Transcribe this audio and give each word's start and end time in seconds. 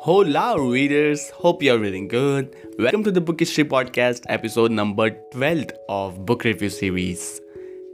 Hola, 0.00 0.56
readers. 0.60 1.30
Hope 1.30 1.60
you're 1.60 1.76
reading 1.76 2.06
good. 2.06 2.54
Welcome 2.78 3.02
to 3.02 3.10
the 3.10 3.20
Book 3.20 3.40
History 3.40 3.64
Podcast, 3.64 4.22
episode 4.28 4.70
number 4.70 5.10
12 5.32 5.72
of 5.88 6.24
Book 6.24 6.44
Review 6.44 6.70
Series. 6.70 7.40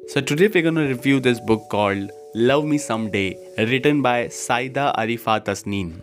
So, 0.08 0.20
today 0.20 0.48
we're 0.48 0.62
going 0.62 0.74
to 0.74 0.82
review 0.82 1.18
this 1.18 1.40
book 1.40 1.62
called 1.70 2.10
Love 2.34 2.66
Me 2.66 2.76
Someday, 2.76 3.38
written 3.56 4.02
by 4.02 4.28
Saida 4.28 4.92
Arifa 4.98 5.42
Tasneem. 5.46 6.02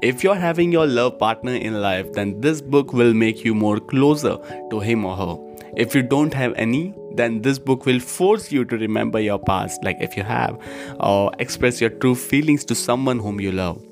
If 0.00 0.22
you're 0.22 0.36
having 0.36 0.70
your 0.70 0.86
love 0.86 1.18
partner 1.18 1.54
in 1.54 1.82
life, 1.82 2.12
then 2.12 2.40
this 2.40 2.60
book 2.60 2.92
will 2.92 3.12
make 3.12 3.44
you 3.44 3.52
more 3.52 3.80
closer 3.80 4.36
to 4.70 4.78
him 4.78 5.04
or 5.04 5.16
her. 5.16 5.36
If 5.76 5.92
you 5.92 6.04
don't 6.04 6.32
have 6.34 6.52
any, 6.54 6.94
then 7.16 7.42
this 7.42 7.58
book 7.58 7.84
will 7.84 7.98
force 7.98 8.52
you 8.52 8.64
to 8.66 8.78
remember 8.78 9.18
your 9.18 9.40
past, 9.40 9.82
like 9.82 9.96
if 10.00 10.16
you 10.16 10.22
have, 10.22 10.56
or 11.00 11.32
express 11.40 11.80
your 11.80 11.90
true 11.90 12.14
feelings 12.14 12.64
to 12.66 12.76
someone 12.76 13.18
whom 13.18 13.40
you 13.40 13.50
love. 13.50 13.82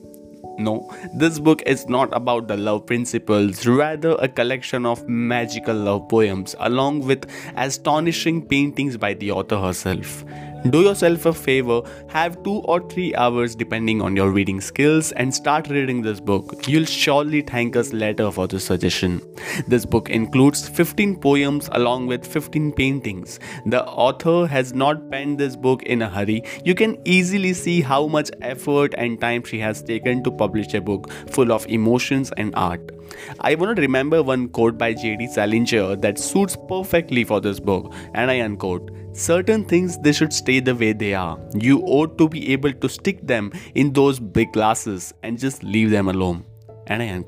No, 0.58 0.94
this 1.14 1.38
book 1.38 1.62
is 1.66 1.88
not 1.88 2.10
about 2.12 2.48
the 2.48 2.56
love 2.56 2.86
principles, 2.86 3.66
rather, 3.66 4.16
a 4.18 4.28
collection 4.28 4.84
of 4.84 5.08
magical 5.08 5.74
love 5.74 6.08
poems 6.08 6.54
along 6.60 7.06
with 7.06 7.26
astonishing 7.56 8.46
paintings 8.46 8.96
by 8.96 9.14
the 9.14 9.30
author 9.30 9.58
herself. 9.58 10.24
Do 10.68 10.82
yourself 10.82 11.24
a 11.24 11.32
favor, 11.32 11.80
have 12.08 12.42
two 12.42 12.56
or 12.64 12.86
three 12.86 13.14
hours 13.14 13.54
depending 13.54 14.02
on 14.02 14.14
your 14.14 14.30
reading 14.30 14.60
skills, 14.60 15.10
and 15.12 15.34
start 15.34 15.68
reading 15.68 16.02
this 16.02 16.20
book. 16.20 16.68
You'll 16.68 16.84
surely 16.84 17.40
thank 17.40 17.76
us 17.76 17.94
later 17.94 18.30
for 18.30 18.46
the 18.46 18.60
suggestion. 18.60 19.22
This 19.68 19.86
book 19.86 20.10
includes 20.10 20.68
15 20.68 21.16
poems 21.16 21.70
along 21.72 22.08
with 22.08 22.26
15 22.26 22.72
paintings. 22.72 23.40
The 23.64 23.82
author 23.86 24.46
has 24.46 24.74
not 24.74 25.10
penned 25.10 25.38
this 25.38 25.56
book 25.56 25.82
in 25.84 26.02
a 26.02 26.10
hurry. 26.10 26.44
You 26.62 26.74
can 26.74 26.98
easily 27.06 27.54
see 27.54 27.80
how 27.80 28.06
much 28.06 28.30
effort 28.42 28.94
and 28.98 29.18
time 29.18 29.44
she 29.44 29.58
has 29.60 29.82
taken 29.82 30.22
to 30.24 30.30
publish 30.30 30.74
a 30.74 30.82
book 30.82 31.10
full 31.30 31.52
of 31.52 31.66
emotions 31.68 32.32
and 32.36 32.54
art. 32.54 32.92
I 33.40 33.54
want 33.54 33.76
to 33.76 33.82
remember 33.82 34.22
one 34.22 34.48
quote 34.48 34.76
by 34.76 34.92
J.D. 34.92 35.28
Salinger 35.28 35.96
that 35.96 36.18
suits 36.18 36.56
perfectly 36.68 37.24
for 37.24 37.40
this 37.40 37.58
book, 37.58 37.92
and 38.14 38.30
I 38.30 38.40
unquote 38.40 38.90
Certain 39.12 39.64
things 39.64 39.98
they 39.98 40.12
should 40.12 40.32
stay 40.32 40.60
the 40.60 40.74
way 40.74 40.92
they 40.92 41.14
are. 41.14 41.38
You 41.54 41.80
ought 41.80 42.16
to 42.18 42.28
be 42.28 42.52
able 42.52 42.72
to 42.72 42.88
stick 42.88 43.26
them 43.26 43.52
in 43.74 43.92
those 43.92 44.20
big 44.20 44.52
glasses 44.52 45.12
and 45.22 45.38
just 45.38 45.62
leave 45.62 45.90
them 45.90 46.08
alone. 46.08 46.44
And 46.86 47.02
I. 47.02 47.22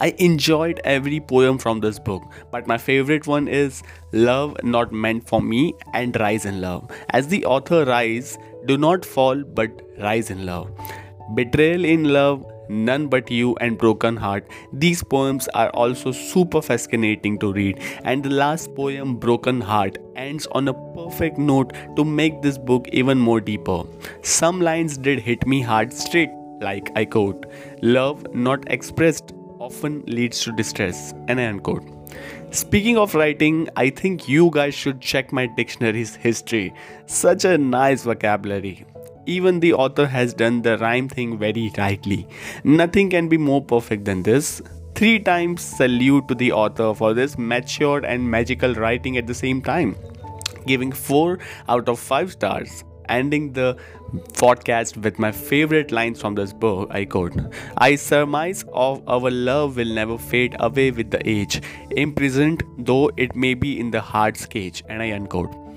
I 0.00 0.14
enjoyed 0.18 0.80
every 0.84 1.20
poem 1.20 1.58
from 1.58 1.80
this 1.80 1.98
book, 1.98 2.22
but 2.50 2.66
my 2.66 2.78
favorite 2.78 3.26
one 3.26 3.48
is 3.48 3.82
Love 4.12 4.56
Not 4.62 4.92
Meant 4.92 5.28
for 5.28 5.40
Me 5.40 5.74
and 5.94 6.18
Rise 6.18 6.44
in 6.44 6.60
Love. 6.60 6.90
As 7.10 7.28
the 7.28 7.44
author 7.44 7.84
writes, 7.84 8.38
do 8.66 8.76
not 8.76 9.04
fall 9.04 9.42
but 9.42 9.70
rise 9.98 10.30
in 10.30 10.46
love. 10.46 10.70
Betrayal 11.34 11.84
in 11.84 12.04
love 12.04 12.44
None 12.68 13.08
But 13.08 13.30
You, 13.30 13.56
and 13.60 13.78
Broken 13.78 14.16
Heart. 14.16 14.48
These 14.72 15.02
poems 15.02 15.48
are 15.54 15.70
also 15.70 16.12
super 16.12 16.62
fascinating 16.62 17.38
to 17.40 17.52
read, 17.52 17.80
and 18.04 18.22
the 18.22 18.30
last 18.30 18.74
poem, 18.74 19.16
Broken 19.16 19.60
Heart, 19.60 19.98
ends 20.16 20.46
on 20.52 20.68
a 20.68 20.74
perfect 20.94 21.38
note 21.38 21.72
to 21.96 22.04
make 22.04 22.42
this 22.42 22.58
book 22.58 22.88
even 22.92 23.18
more 23.18 23.40
deeper. 23.40 23.82
Some 24.22 24.60
lines 24.60 24.96
did 24.98 25.20
hit 25.20 25.46
me 25.46 25.60
hard 25.62 25.92
straight, 25.92 26.30
like 26.60 26.90
I 26.96 27.04
quote, 27.04 27.46
Love 27.82 28.34
not 28.34 28.70
expressed 28.70 29.32
often 29.58 30.02
leads 30.06 30.42
to 30.44 30.52
distress, 30.52 31.12
and 31.26 31.40
I 31.40 31.46
unquote. 31.46 31.84
Speaking 32.50 32.96
of 32.96 33.14
writing, 33.14 33.68
I 33.76 33.90
think 33.90 34.28
you 34.28 34.50
guys 34.50 34.74
should 34.74 35.00
check 35.00 35.32
my 35.32 35.46
dictionary's 35.46 36.16
history. 36.16 36.72
Such 37.06 37.44
a 37.44 37.58
nice 37.58 38.04
vocabulary. 38.04 38.86
Even 39.28 39.60
the 39.60 39.74
author 39.74 40.06
has 40.06 40.32
done 40.32 40.62
the 40.62 40.78
rhyme 40.78 41.08
thing 41.08 41.38
very 41.38 41.70
rightly. 41.76 42.26
Nothing 42.64 43.10
can 43.10 43.28
be 43.28 43.36
more 43.36 43.62
perfect 43.62 44.06
than 44.06 44.22
this. 44.22 44.62
Three 44.94 45.18
times 45.20 45.62
salute 45.62 46.28
to 46.28 46.34
the 46.34 46.52
author 46.52 46.94
for 46.94 47.12
this 47.12 47.36
matured 47.36 48.04
and 48.04 48.30
magical 48.30 48.74
writing 48.74 49.18
at 49.18 49.26
the 49.26 49.34
same 49.34 49.60
time. 49.60 49.96
Giving 50.66 50.92
4 50.92 51.38
out 51.68 51.88
of 51.88 51.98
5 51.98 52.32
stars 52.32 52.84
ending 53.08 53.52
the 53.52 53.76
podcast 54.40 54.96
with 55.04 55.18
my 55.18 55.30
favorite 55.32 55.92
lines 55.92 56.20
from 56.20 56.34
this 56.34 56.52
book. 56.52 56.88
I 56.90 57.04
quote 57.04 57.36
I 57.76 57.94
surmise 57.96 58.64
of 58.72 59.06
our 59.08 59.30
love 59.30 59.76
will 59.76 59.94
never 60.00 60.18
fade 60.18 60.56
away 60.60 60.90
with 60.90 61.10
the 61.10 61.22
age, 61.28 61.60
imprisoned 61.90 62.62
though 62.78 63.10
it 63.16 63.34
may 63.36 63.54
be 63.54 63.78
in 63.78 63.90
the 63.90 64.00
heart's 64.00 64.46
cage. 64.46 64.82
And 64.88 65.02
I 65.02 65.12
unquote. 65.12 65.67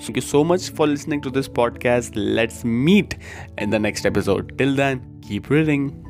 Thank 0.00 0.16
you 0.16 0.22
so 0.22 0.42
much 0.42 0.70
for 0.70 0.86
listening 0.86 1.20
to 1.22 1.30
this 1.30 1.48
podcast. 1.48 2.12
Let's 2.14 2.64
meet 2.64 3.16
in 3.58 3.70
the 3.70 3.78
next 3.78 4.06
episode. 4.06 4.56
Till 4.56 4.74
then, 4.74 5.20
keep 5.22 5.50
reading. 5.50 6.09